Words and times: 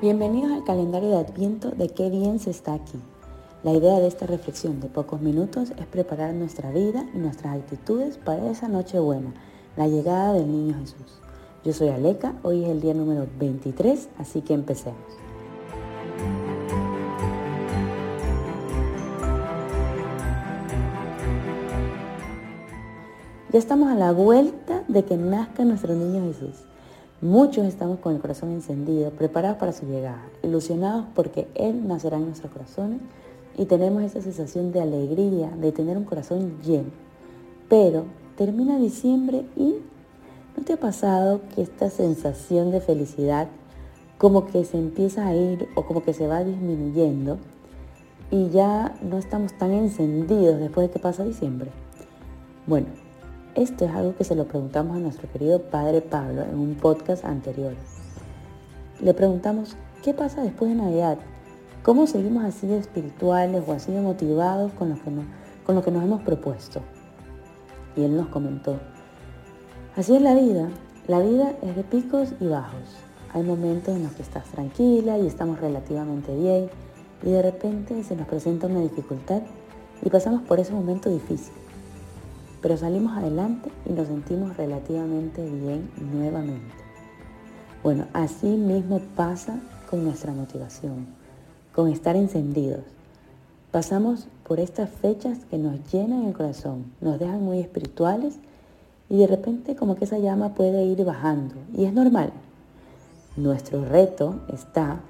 Bienvenidos 0.00 0.52
al 0.52 0.64
calendario 0.64 1.10
de 1.10 1.18
Adviento 1.18 1.72
de 1.72 1.90
Qué 1.90 2.08
bien 2.08 2.38
se 2.38 2.48
está 2.48 2.72
aquí. 2.72 2.98
La 3.62 3.72
idea 3.72 3.98
de 3.98 4.06
esta 4.06 4.26
reflexión 4.26 4.80
de 4.80 4.88
pocos 4.88 5.20
minutos 5.20 5.74
es 5.78 5.84
preparar 5.84 6.32
nuestra 6.32 6.70
vida 6.70 7.04
y 7.12 7.18
nuestras 7.18 7.56
actitudes 7.56 8.16
para 8.16 8.50
esa 8.50 8.66
noche 8.66 8.98
buena, 8.98 9.34
la 9.76 9.88
llegada 9.88 10.32
del 10.32 10.50
niño 10.50 10.74
Jesús. 10.80 11.20
Yo 11.64 11.74
soy 11.74 11.88
Aleca, 11.88 12.32
hoy 12.42 12.64
es 12.64 12.70
el 12.70 12.80
día 12.80 12.94
número 12.94 13.26
23, 13.38 14.08
así 14.16 14.40
que 14.40 14.54
empecemos. 14.54 14.96
Ya 23.52 23.58
estamos 23.58 23.90
a 23.90 23.96
la 23.96 24.12
vuelta 24.12 24.82
de 24.88 25.04
que 25.04 25.18
nazca 25.18 25.62
nuestro 25.66 25.94
niño 25.94 26.22
Jesús. 26.32 26.69
Muchos 27.22 27.66
estamos 27.66 27.98
con 27.98 28.14
el 28.14 28.20
corazón 28.22 28.50
encendido, 28.50 29.10
preparados 29.10 29.58
para 29.58 29.74
su 29.74 29.84
llegada, 29.84 30.22
ilusionados 30.42 31.04
porque 31.14 31.48
Él 31.54 31.86
nacerá 31.86 32.16
en 32.16 32.24
nuestros 32.24 32.50
corazones 32.50 33.02
y 33.58 33.66
tenemos 33.66 34.02
esa 34.02 34.22
sensación 34.22 34.72
de 34.72 34.80
alegría, 34.80 35.50
de 35.50 35.70
tener 35.70 35.98
un 35.98 36.04
corazón 36.04 36.62
lleno. 36.62 36.88
Pero 37.68 38.04
termina 38.38 38.78
diciembre 38.78 39.44
y 39.54 39.74
¿no 40.56 40.64
te 40.64 40.72
ha 40.72 40.76
pasado 40.78 41.42
que 41.54 41.60
esta 41.60 41.90
sensación 41.90 42.70
de 42.70 42.80
felicidad 42.80 43.48
como 44.16 44.46
que 44.46 44.64
se 44.64 44.78
empieza 44.78 45.26
a 45.26 45.34
ir 45.34 45.68
o 45.74 45.84
como 45.84 46.02
que 46.02 46.14
se 46.14 46.26
va 46.26 46.42
disminuyendo 46.42 47.36
y 48.30 48.48
ya 48.48 48.96
no 49.02 49.18
estamos 49.18 49.52
tan 49.58 49.72
encendidos 49.72 50.58
después 50.58 50.88
de 50.88 50.92
que 50.94 50.98
pasa 50.98 51.22
diciembre? 51.22 51.70
Bueno, 52.66 52.86
esto 53.54 53.84
es 53.84 53.90
algo 53.90 54.14
que 54.14 54.24
se 54.24 54.36
lo 54.36 54.46
preguntamos 54.46 54.96
a 54.96 55.00
nuestro 55.00 55.28
querido 55.30 55.60
padre 55.60 56.00
Pablo 56.00 56.42
en 56.42 56.56
un 56.56 56.76
podcast 56.76 57.24
anterior. 57.24 57.74
Le 59.00 59.12
preguntamos, 59.12 59.76
¿qué 60.04 60.14
pasa 60.14 60.42
después 60.42 60.70
de 60.70 60.76
Navidad? 60.76 61.18
¿Cómo 61.82 62.06
seguimos 62.06 62.44
así 62.44 62.66
de 62.66 62.78
espirituales 62.78 63.64
o 63.66 63.72
así 63.72 63.90
de 63.90 64.00
motivados 64.00 64.72
con 64.74 64.90
lo 64.90 64.94
que, 64.96 65.10
con 65.64 65.74
lo 65.74 65.82
que 65.82 65.90
nos 65.90 66.04
hemos 66.04 66.22
propuesto? 66.22 66.80
Y 67.96 68.04
él 68.04 68.16
nos 68.16 68.28
comentó, 68.28 68.78
así 69.96 70.14
es 70.14 70.22
la 70.22 70.34
vida, 70.34 70.68
la 71.08 71.18
vida 71.18 71.52
es 71.62 71.74
de 71.74 71.82
picos 71.82 72.34
y 72.40 72.46
bajos. 72.46 72.98
Hay 73.32 73.42
momentos 73.42 73.96
en 73.96 74.04
los 74.04 74.12
que 74.12 74.22
estás 74.22 74.44
tranquila 74.44 75.18
y 75.18 75.26
estamos 75.26 75.60
relativamente 75.60 76.36
bien 76.36 76.70
y 77.22 77.30
de 77.30 77.42
repente 77.42 78.04
se 78.04 78.14
nos 78.14 78.28
presenta 78.28 78.68
una 78.68 78.80
dificultad 78.80 79.42
y 80.02 80.08
pasamos 80.08 80.42
por 80.42 80.60
ese 80.60 80.72
momento 80.72 81.10
difícil 81.10 81.52
pero 82.62 82.76
salimos 82.76 83.16
adelante 83.16 83.70
y 83.86 83.92
nos 83.92 84.08
sentimos 84.08 84.56
relativamente 84.56 85.42
bien 85.42 85.90
nuevamente. 86.12 86.74
Bueno, 87.82 88.06
así 88.12 88.46
mismo 88.46 89.00
pasa 89.16 89.58
con 89.88 90.04
nuestra 90.04 90.32
motivación, 90.32 91.06
con 91.74 91.88
estar 91.88 92.16
encendidos. 92.16 92.84
Pasamos 93.70 94.26
por 94.46 94.60
estas 94.60 94.90
fechas 94.90 95.38
que 95.50 95.56
nos 95.56 95.90
llenan 95.92 96.24
el 96.24 96.34
corazón, 96.34 96.92
nos 97.00 97.18
dejan 97.18 97.42
muy 97.42 97.60
espirituales 97.60 98.34
y 99.08 99.18
de 99.18 99.26
repente 99.26 99.76
como 99.76 99.96
que 99.96 100.04
esa 100.04 100.18
llama 100.18 100.54
puede 100.54 100.84
ir 100.84 101.04
bajando 101.04 101.54
y 101.72 101.84
es 101.84 101.92
normal. 101.92 102.32
Nuestro 103.36 103.84
reto 103.84 104.40
está 104.52 105.00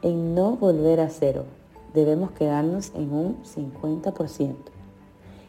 en 0.00 0.34
no 0.34 0.56
volver 0.56 1.00
a 1.00 1.10
cero. 1.10 1.44
Debemos 1.92 2.30
quedarnos 2.32 2.92
en 2.94 3.12
un 3.12 3.42
50% 3.42 4.54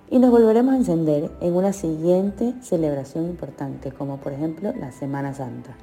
y 0.10 0.20
nos 0.20 0.32
volveremos 0.32 0.74
a 0.74 0.78
encender 0.78 1.32
en 1.42 1.56
una 1.56 1.74
siguiente 1.74 2.54
celebración 2.62 3.26
importante, 3.26 3.92
como 3.92 4.18
por 4.18 4.34
ejemplo 4.34 4.74
la 4.80 4.92
Semana 4.92 5.34
Santa. 5.34 5.76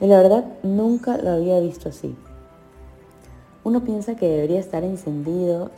Y 0.00 0.06
la 0.06 0.18
verdad 0.18 0.44
nunca 0.62 1.18
lo 1.18 1.30
había 1.30 1.60
visto 1.60 1.88
así. 1.88 2.16
Uno 3.62 3.82
piensa 3.82 4.14
que 4.14 4.28
debería 4.28 4.60
estar 4.60 4.84
encendido 4.84 5.70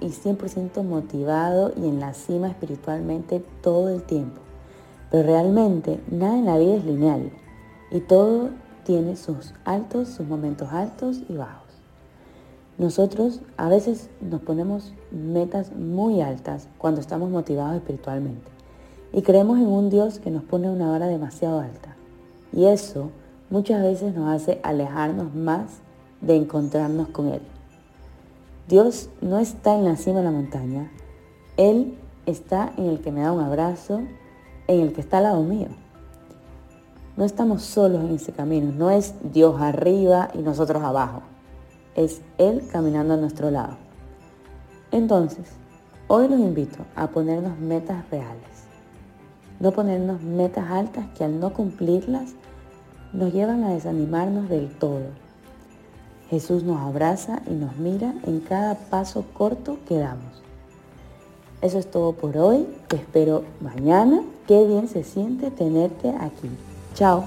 y 0.00 0.06
100% 0.08 0.82
motivado 0.82 1.72
y 1.76 1.86
en 1.86 2.00
la 2.00 2.14
cima 2.14 2.48
espiritualmente 2.48 3.44
todo 3.62 3.90
el 3.90 4.02
tiempo. 4.02 4.40
Pero 5.10 5.24
realmente 5.24 6.00
nada 6.10 6.38
en 6.38 6.46
la 6.46 6.56
vida 6.56 6.76
es 6.76 6.84
lineal 6.84 7.30
y 7.90 8.00
todo 8.00 8.50
tiene 8.84 9.16
sus 9.16 9.52
altos, 9.64 10.08
sus 10.08 10.26
momentos 10.26 10.72
altos 10.72 11.20
y 11.28 11.36
bajos. 11.36 11.65
Nosotros 12.78 13.40
a 13.56 13.70
veces 13.70 14.10
nos 14.20 14.42
ponemos 14.42 14.92
metas 15.10 15.72
muy 15.74 16.20
altas 16.20 16.68
cuando 16.76 17.00
estamos 17.00 17.30
motivados 17.30 17.76
espiritualmente 17.76 18.50
y 19.14 19.22
creemos 19.22 19.58
en 19.58 19.66
un 19.66 19.88
Dios 19.88 20.18
que 20.18 20.30
nos 20.30 20.44
pone 20.44 20.68
una 20.68 20.90
vara 20.90 21.06
demasiado 21.06 21.60
alta. 21.60 21.96
Y 22.52 22.66
eso 22.66 23.10
muchas 23.48 23.82
veces 23.82 24.14
nos 24.14 24.28
hace 24.28 24.60
alejarnos 24.62 25.34
más 25.34 25.78
de 26.20 26.36
encontrarnos 26.36 27.08
con 27.08 27.28
Él. 27.28 27.40
Dios 28.68 29.08
no 29.22 29.38
está 29.38 29.74
en 29.74 29.86
la 29.86 29.96
cima 29.96 30.18
de 30.18 30.24
la 30.24 30.30
montaña, 30.30 30.92
Él 31.56 31.96
está 32.26 32.74
en 32.76 32.88
el 32.88 33.00
que 33.00 33.10
me 33.10 33.22
da 33.22 33.32
un 33.32 33.42
abrazo, 33.42 34.02
en 34.66 34.80
el 34.80 34.92
que 34.92 35.00
está 35.00 35.16
al 35.16 35.22
lado 35.22 35.42
mío. 35.42 35.68
No 37.16 37.24
estamos 37.24 37.62
solos 37.62 38.04
en 38.04 38.16
ese 38.16 38.32
camino, 38.32 38.70
no 38.70 38.90
es 38.90 39.14
Dios 39.32 39.58
arriba 39.62 40.28
y 40.34 40.42
nosotros 40.42 40.82
abajo 40.82 41.22
es 41.96 42.20
Él 42.38 42.62
caminando 42.70 43.14
a 43.14 43.16
nuestro 43.16 43.50
lado. 43.50 43.76
Entonces, 44.92 45.46
hoy 46.06 46.28
los 46.28 46.38
invito 46.38 46.84
a 46.94 47.08
ponernos 47.08 47.58
metas 47.58 48.08
reales. 48.10 48.66
No 49.58 49.72
ponernos 49.72 50.22
metas 50.22 50.70
altas 50.70 51.06
que 51.16 51.24
al 51.24 51.40
no 51.40 51.52
cumplirlas 51.52 52.34
nos 53.12 53.32
llevan 53.32 53.64
a 53.64 53.70
desanimarnos 53.70 54.48
del 54.48 54.70
todo. 54.78 55.08
Jesús 56.28 56.62
nos 56.62 56.80
abraza 56.80 57.42
y 57.46 57.54
nos 57.54 57.76
mira 57.76 58.14
en 58.24 58.40
cada 58.40 58.74
paso 58.74 59.24
corto 59.32 59.78
que 59.88 59.98
damos. 59.98 60.42
Eso 61.62 61.78
es 61.78 61.90
todo 61.90 62.12
por 62.12 62.36
hoy. 62.36 62.66
Te 62.88 62.96
espero 62.96 63.44
mañana. 63.60 64.22
Qué 64.46 64.66
bien 64.66 64.88
se 64.88 65.04
siente 65.04 65.50
tenerte 65.50 66.10
aquí. 66.10 66.50
Chao. 66.94 67.24